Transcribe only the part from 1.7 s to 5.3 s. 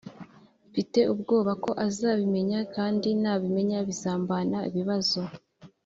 azabimenya kandi nabimenya bizambana ibibazo